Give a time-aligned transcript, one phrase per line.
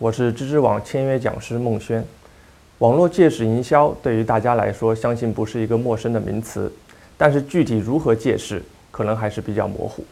[0.00, 2.04] 我是知知网签约讲师孟轩。
[2.78, 6.70] 网络借势营销对于大家来说，相信不是一个陌生的名词，
[7.16, 8.60] 但是具体如何借势，
[8.90, 10.04] 可能还是比较模糊，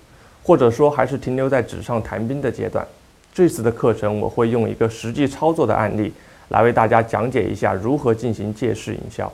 [0.44, 2.86] 或者说还是停留在纸上谈兵的阶段。
[3.34, 6.12] 这次的课程，我会用一个实际操作的案例
[6.50, 9.30] 来为大家讲解一下如何进行借势营销。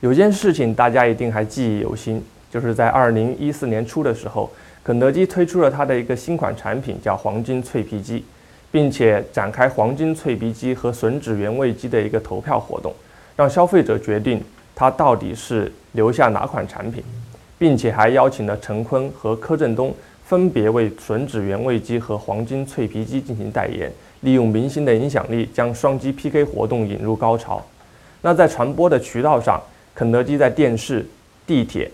[0.00, 2.20] 有件事情大家一定还记忆犹新，
[2.50, 4.50] 就是在二零一四年初的时候，
[4.82, 8.24] 肯德基推出了它的一个新款产品，叫黄金脆皮鸡。
[8.70, 12.94] 并且展开黄金脆皮鸡和吮指原味鸡的一个投票活动，
[13.36, 14.42] 让消费者决定
[14.74, 17.02] 他到底是留下哪款产品，
[17.58, 27.64] 并且还邀请了陈坤和柯震东分别为吮指原味鸡和黄金脆皮鸡进行代言，利用明星的影响力将双鸡 PK 活动引入高潮。
[28.20, 29.62] 那在传播的渠道上，
[29.94, 31.06] 肯德基在电视、
[31.46, 31.90] 地铁、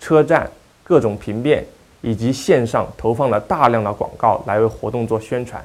[0.00, 0.50] 车站
[0.82, 1.64] 各种平面
[2.00, 5.62] 以及线上投放了大量的广告来为活动做宣传。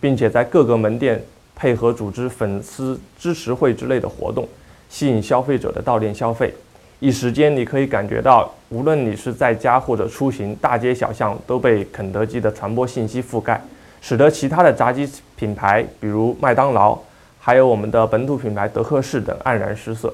[0.00, 1.22] 并且在各个门店
[1.56, 4.46] 配合组织粉丝支持会之类的活动，
[4.88, 6.54] 吸引消费者的到店消费。
[7.00, 13.60] 一时间，你可以感觉到，无论你是在家或者出行，大街小巷都被肯德基的传播信息覆盖，
[14.00, 16.98] 使得其他的炸鸡品牌，比如麦当劳，
[17.38, 20.12] 还有我们的本土品牌德克士等黯然失色。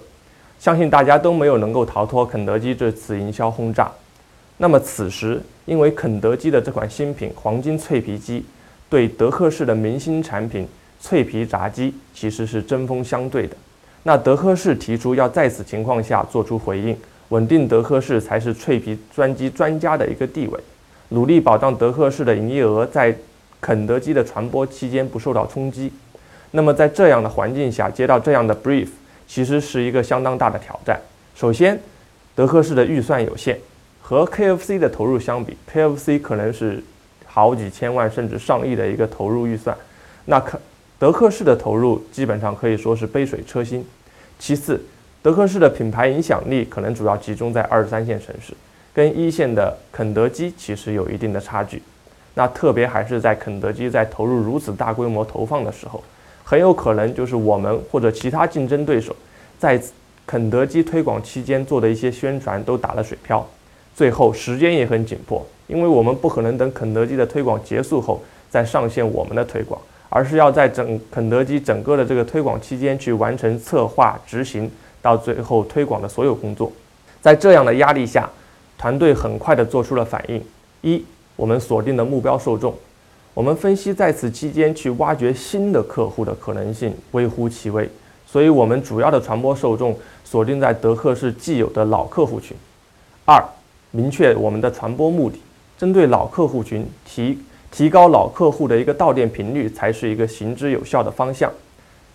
[0.58, 3.90] 相信大家都没有能够逃脱肯德基这次营销轰炸。
[4.58, 8.44] 那么此时，因为肯德基的这款新品黄金脆皮鸡。
[8.88, 10.68] 对德克士的明星产品
[11.00, 13.56] 脆皮炸鸡其实是针锋相对的。
[14.04, 16.96] 那德克士提出要在此情况下做出回应，
[17.30, 20.60] 稳定德克士才是脆皮专机专家的一个地位，
[21.08, 23.14] 努力保障德克士的营业额在
[23.60, 25.90] 肯德基的传播期间不受到冲击。
[26.52, 28.88] 那么在这样的环境下接到这样的 brief，
[29.26, 31.00] 其实是一个相当大的挑战。
[31.34, 31.80] 首先，
[32.34, 33.58] 德克士的预算有限，
[34.00, 36.84] 和 KFC 的投入相比，KFC 可能是。
[37.34, 39.76] 好几千万甚至上亿的一个投入预算，
[40.26, 40.56] 那可
[41.00, 43.84] 德克士的投入基本上可以说是杯水车薪。
[44.38, 44.80] 其次，
[45.20, 48.54] 德克士的品牌影响力可能主要集中在二三线城市，
[48.94, 51.82] 跟一线的肯德基其实有一定的差距。
[52.34, 56.04] 那特别还是在肯德基在投入如此大规模投放的时候，
[56.44, 59.14] 很有可能就是我们或者其他竞争对手
[59.58, 59.82] 在
[60.24, 63.44] 肯德基推广期间做的一些宣传都打了水漂，
[63.94, 65.44] 最后时间也很紧迫。
[65.66, 76.70] 因为我们不可能等肯德基的推广结束后再上线我们的推广，而是要在整肯德基整个的这个推广期间去完成策划、执行到最后推广的所有工作。
[77.22, 78.28] 在这样的压力下，
[78.76, 80.42] 团队很快的做出了反应：
[80.82, 81.02] 一，
[81.36, 82.70] 我们锁定的目标受众；
[83.32, 87.88] 我们分析在此期间去挖掘新的客户的可能性微乎其微，
[88.26, 92.54] 所以我们主要的传播受众锁定在德克士既有的老客户群。
[93.24, 93.42] 二，
[93.96, 95.40] 明确我们的传播目的。
[95.78, 97.38] 针对老客户群提
[97.70, 101.48] 提高老客户的一个到店频率，才是一个行之有效的方向。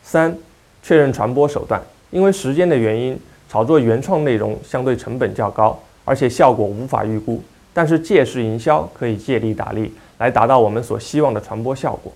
[0.03, 0.35] 三、
[0.84, 1.81] 确认传播手段，
[2.12, 3.18] 因为时间的原因，
[3.50, 7.41] 炒作原创内容相对成本较高，而且效果无法预估。
[7.73, 12.12] 但是借势营销可以借力打力，来达到我们所希望的传播效果。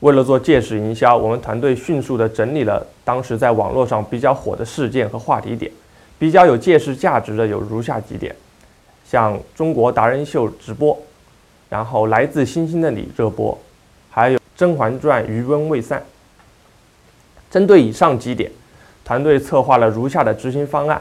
[0.00, 5.70] 为了做借势营销，我们团队迅速地整理了当时在网络上比较火的事件和话题点，
[6.18, 8.34] 比较有借势价值的有如下几点。
[9.12, 10.98] 像中国达人秀直播，
[11.68, 13.58] 然后来自星星的你热播，
[14.08, 16.02] 还有《甄嬛传》余温未散。
[17.50, 18.50] 针对以上几点，
[19.04, 20.98] 团队策划了如下的执行方案：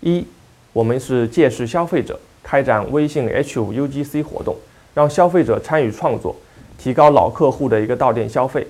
[0.00, 0.26] 一，
[0.74, 4.54] 我们是借势消费者，开展微信 H5 UGC 活动，
[4.92, 6.36] 让消费者参与创作，
[6.76, 8.66] 提高老客户的一个到店消费。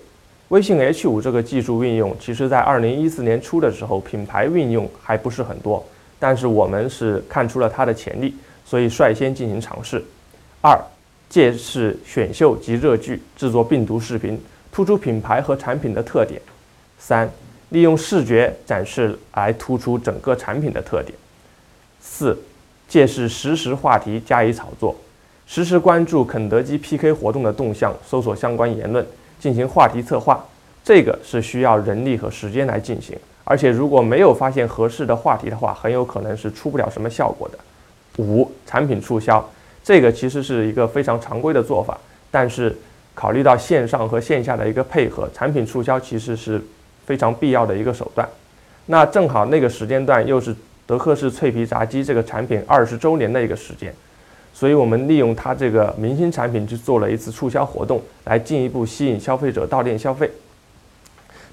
[0.50, 5.84] 微信 H5 这个技术运用，其实在二零一四年初的时候，品牌运用还不是很多，
[6.20, 8.32] 但是我们是看出了它的潜力。
[8.72, 10.02] 所以率先进行尝试。
[10.62, 10.82] 二，
[11.28, 14.40] 借势选秀及热剧制作病毒视频，
[14.72, 16.40] 突出品牌和产品的特点。
[16.98, 17.30] 三，
[17.68, 21.12] 利用视觉展示来突出整个产品的特点。
[22.00, 22.34] 四，
[22.88, 24.96] 借势实时话题加以炒作，
[25.46, 29.06] 实时关注肯德基 PK 活动的动向，搜索相关言论，
[29.38, 30.42] 进行话题策划。
[30.82, 37.58] 这个是需要人力和时间来进行，而且如果没有发现合适的话题的话，很有可能是出不了什么效果的。
[38.18, 39.42] 五产品促销，
[39.82, 41.98] 这个其实是一个非常常规的做法，
[42.30, 42.76] 但是
[43.14, 46.60] 考虑到线上和线下的一个配合，产品促销其实是
[47.06, 48.28] 非常必要的一个手段。
[48.86, 50.54] 那正好那个时间段又是
[50.86, 53.94] 德克士脆皮炸鸡这个产品二十周年的一个时间，
[54.52, 60.30] 所以我们利用它这个明星产品去做了一次促销活动，来进一步吸引消费者到店消费。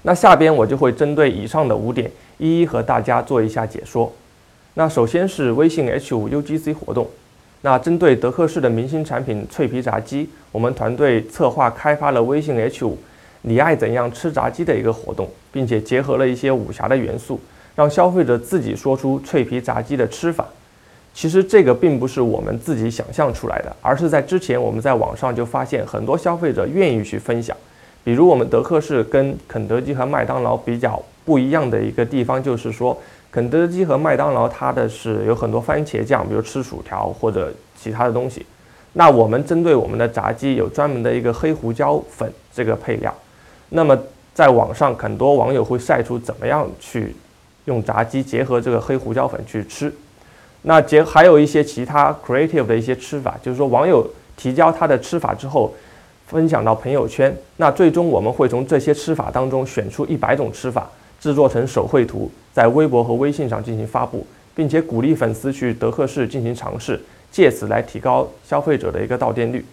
[0.02, 4.12] 那下边我就会针对以上的五点，一一和大家做一下解说。
[4.74, 7.08] 那首先是微信 H5 UGC 活动。
[7.62, 12.94] 那针对德克士的明星产品脆皮炸鸡，我们团队策划开发了微信 H5
[13.42, 17.40] 你爱怎样吃炸鸡的一个活动，并且结合了一些武侠的元素，
[17.74, 20.46] 让消费者自己说出脆皮炸鸡的吃法。
[21.12, 27.54] 其实这个并不是我们自己想象出来的，而是在之前我们在网上就发现很多消费者愿意去分享。
[28.04, 32.96] 比如我们德克士跟肯德基和麦当劳比较不一样的一个地方，就是说。
[33.32, 38.44] 肯德基和麦当劳，它的是有很多番茄酱，比如吃薯条或者其他的东西。
[38.94, 43.14] 那我们针对我们的炸鸡有专门的一个黑胡椒粉这个配料。
[43.68, 43.96] 那么
[44.34, 47.14] 在网上很多网友会晒出怎么样去
[47.66, 49.92] 用炸鸡结合这个黑胡椒粉去吃。
[50.62, 54.04] 那结还有一些其他 creative 的一些吃法，就是说网友
[54.36, 55.72] 提交他的吃法之后，
[56.26, 57.32] 分享到朋友圈。
[57.58, 60.90] 那最终我们会从这些吃法当中选出一百种吃法。
[61.20, 66.98] 制作成手绘图，在微博和微信上进行发布，并且鼓励粉丝去德克士进行尝试，
[67.30, 69.64] 借此来提高消费者的一个到店率。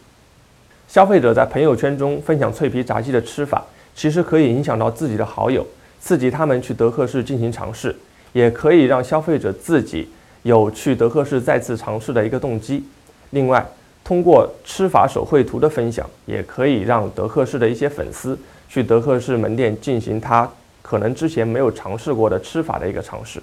[0.87, 3.65] 消费者在朋友圈中分享脆皮炸鸡的吃法，
[3.95, 5.65] 其实可以影响到自己的好友，
[5.99, 7.95] 刺激他们去德克士进行尝试，
[8.33, 10.07] 也可以让消费者自己
[10.43, 12.83] 有去德克士再次尝试的一个动机。
[13.31, 13.65] 另外，
[14.03, 18.37] 通过吃法手绘图的分享，也可以让德克士的一些粉丝
[18.69, 20.49] 去德克士门店进行他。
[20.87, 23.41] 可能之前没有尝试过的吃法的一个尝试。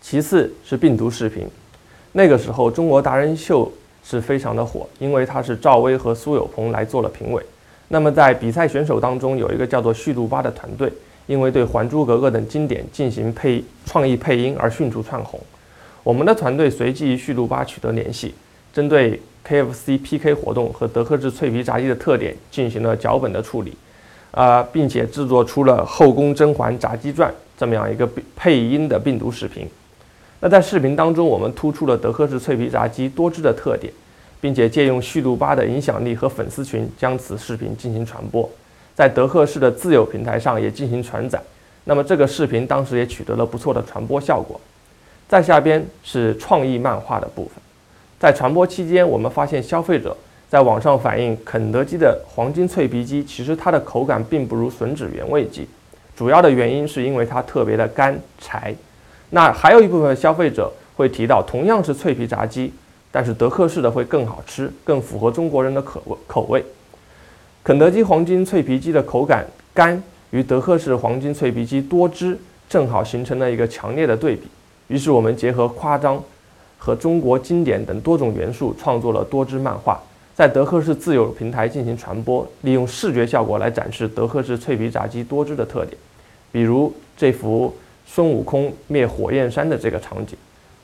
[0.00, 1.46] 其次是病毒视频，
[2.12, 3.70] 那个时候中国达人秀
[4.02, 7.42] 是非常的火，因为它是赵薇和苏有朋来做了评委。
[7.88, 10.90] 那么在比赛选手当中，有一个叫做旭度巴的团队，
[11.26, 15.38] 因为对《还珠格格》等经典进行配创意配音而迅速窜红。
[16.02, 18.34] 我们的团队随即与旭度巴取得联系，
[18.72, 23.76] 针对 KFC PK 活动和德克士脆皮炸鸡的特点进行了脚本的处理。
[24.32, 29.68] 啊，并且制作出了《后宫甄嬛炸鸡传》这么样一个配音的病毒视频。
[30.40, 33.92] 那在视频当中，我们突出了德克士脆皮炸鸡多汁的特点，
[34.40, 38.50] 并且借用旭度巴的影响力和粉丝群，将此视频进行传播，
[38.94, 41.40] 在德克士的自有平台上也进行传载。
[41.84, 44.60] 那么这个视频当时也取得了不错的传播效果。
[45.28, 47.54] 再下边是创意漫画的部分，
[48.18, 50.16] 在传播期间，我们发现消费者。
[50.52, 55.66] 在网上反映，肯德基的黄金脆皮鸡其实它的口感并不如吮指原味鸡，
[56.14, 58.74] 主要的原因是因为它特别的干柴。
[59.30, 62.70] 那还有一部分消费者会提到，同样是脆皮炸鸡，
[63.10, 66.62] 但是德克士的会更好吃，更符合中国人的口味口味。
[67.64, 70.02] 肯德基黄金脆皮鸡的口感干，
[70.32, 72.38] 与德克士黄金脆皮鸡多汁，
[72.68, 74.42] 正好形成了一个强烈的对比。
[74.88, 76.22] 于是我们结合夸张
[76.76, 79.98] 和中国经典等多种元素，创作了多汁漫画。
[80.34, 85.96] 在德克士自有平台进行传播，利用视觉效果来展示德克士脆皮炸鸡多汁的特点。
[86.50, 87.74] 比如这幅
[88.06, 90.36] 孙悟空灭火焰山的这个场景，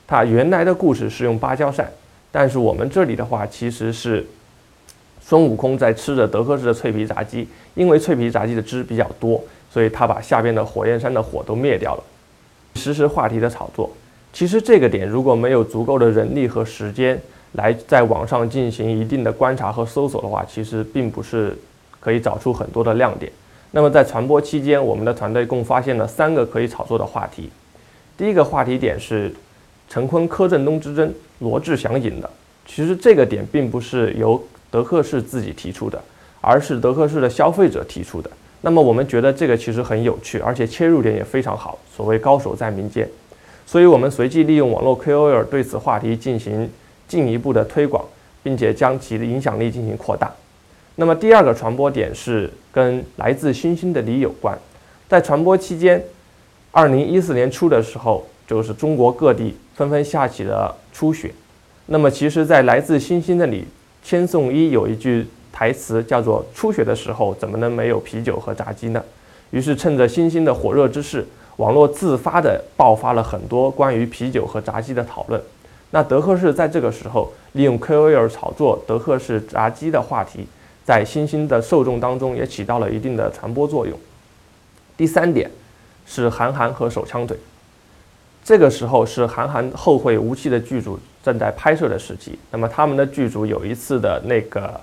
[0.06, 1.90] 它原来的故事是用芭蕉扇，
[2.30, 4.26] 但是我们这里的话其实是
[5.22, 12.04] 孙悟空在吃着德克士的脆皮炸鸡，因为脆皮炸鸡的汁比较多，所以他把下边的火焰山的火都灭掉了。
[12.74, 13.90] 实时话题的炒作，
[14.30, 17.18] 其实这个点如果没有足够的人力和时间。
[17.52, 21.56] 来在网上进行一定的观察和搜索的话，其实并不是
[21.98, 23.32] 可以找出很多的亮点。
[23.70, 27.50] 那么在传播期间，我们的团队共发现了三个可以炒作的话题。
[28.16, 29.34] 第一个话题点是
[29.88, 32.30] 陈坤柯震东之争，罗志祥赢的。
[32.66, 35.98] 其实这个点并不是由德克士自己提出的，
[36.40, 38.30] 而是德克士的消费者提出的。
[38.60, 41.78] 那么我们觉得这个其实很有趣，而且切入点也非常好。
[41.94, 43.08] 所谓高手在民间，
[43.66, 46.70] 所以我们随即利用网络 KOL 对此话题进行。
[47.08, 48.04] 进一步的推广，
[48.42, 50.30] 并且将其的影响力进行扩大。
[50.96, 54.56] 那么第二个传播点是跟来自星星的你有关。
[55.08, 56.04] 在传播期间，
[56.70, 61.32] 二零一四年初的时候，就是中国各地纷纷下起了初雪。
[61.86, 63.64] 那么其实，在来自星星的你，
[64.02, 69.02] 千颂伊有一句台词叫做“初雪的时候怎么能没有啤酒和炸鸡呢？”
[69.50, 75.40] 于是趁着星星的火热之势，网络自发的爆发了很多关于啤酒和炸鸡的讨论。
[75.90, 80.46] 那德克士在这个时候利用 KOL 炒作德克士炸鸡的话题，
[80.84, 83.98] 在新兴的受众当中也起到了一定的传播作用。
[84.96, 85.50] 第三点
[86.06, 87.36] 是韩寒和手枪腿，
[88.44, 92.38] 这个时候是韩寒后会无期的剧组正在拍摄的时期。
[92.50, 94.78] 那么他们的剧组有一次的那个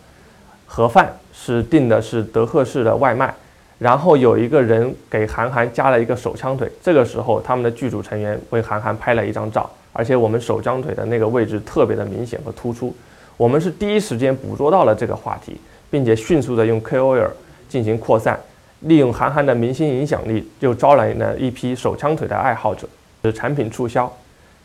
[0.66, 3.34] 盒饭是订的是德克士的外卖，
[3.78, 12.94] 然后有一个人给韩寒加了一个手枪腿，这个时候他们的剧组成员为韩寒拍了一张照，而且我们手枪腿的那个位置特别的明显和突出，
[13.38, 15.56] 我们是第一时间捕捉到了这个话题，
[15.90, 17.30] 并且迅速的用 KOL
[17.70, 18.38] 进行扩散，
[18.82, 22.86] 利用韩寒的明星影响力，又招来了一批手枪腿的爱好者，
[23.24, 24.12] 是产品促销，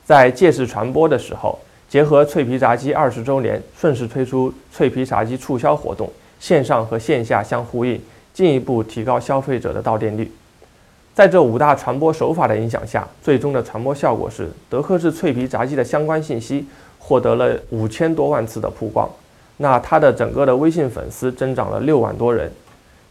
[0.05, 1.57] 在借势传播的时候。
[1.89, 6.09] 结合脆皮炸鸡二十周年，顺势推出脆皮炸鸡促销活动，
[6.39, 8.01] 线上和线下相呼应，
[8.33, 10.31] 进一步提高消费者的到店率。
[11.21, 16.65] 在这五大传播手法的影响下，最终的传播效果是德克士脆皮炸鸡的相关信息
[16.99, 19.07] 获得了五千多万次的曝光。
[19.59, 22.51] 那它的整个的微信粉丝增长了六万多人，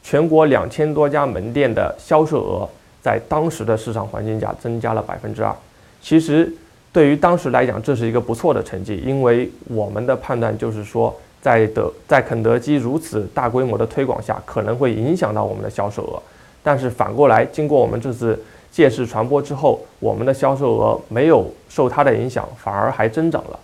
[0.01, 2.67] 全国两千多家门店的销售额
[2.99, 5.55] 在当时的市场环境下增加了百分之二。
[6.01, 6.51] 其实。
[6.91, 16.19] 对于当时来讲，这是一个不错的成绩，因为我们的判断就是说，在德在肯德基如此大规模的推广下，可能会影响到我们的销售额。
[16.61, 23.59] 但是反过来，经过我们这次借势传播之后，我们的销售额没有受它的影响，反而还增长了。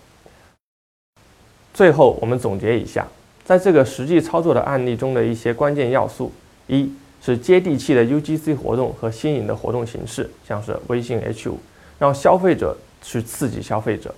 [1.73, 3.07] 最后，我们总结一下，
[3.43, 6.31] 在这个实际操作的案例中的一些关键要素：
[6.67, 11.53] 一是接地气的 UGC 活动和新颖的活动形式，像是微信 H5，
[11.99, 12.75] 让消费者。
[13.07, 14.11] 去刺激消费者。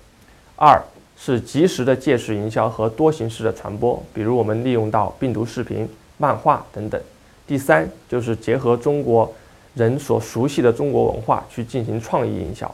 [0.55, 0.81] 二
[1.17, 5.85] 是及时的借势营销和多形式的传播，比如我们利用到病毒视频、
[6.17, 7.01] 漫画等等。
[7.47, 9.33] 第三就是结合中国
[9.73, 12.69] 人所熟悉的中国文化去进行创意营销。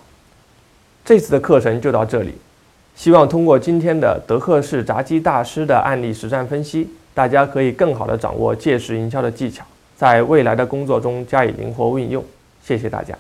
[1.05, 2.33] 这次的课程就到这里，
[2.95, 9.63] 希望通过今天的德克士炸鸡大师的案例实战分析，大家可以更好的掌握借势营销的技巧，
[9.95, 12.23] 在未来的工作中加以灵活运用。
[12.63, 13.15] 谢谢大家。